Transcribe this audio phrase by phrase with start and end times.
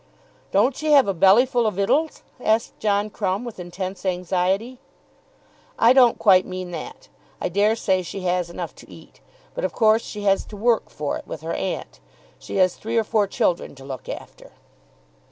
[0.49, 4.79] "Don't she have a bellyful o' vittels?" asked John Crumb, with intense anxiety.
[5.77, 7.07] "I don't quite mean that.
[7.39, 9.21] I dare say she has enough to eat.
[9.53, 11.99] But of course she has to work for it with her aunt.
[12.39, 14.53] She has three or four children to look after."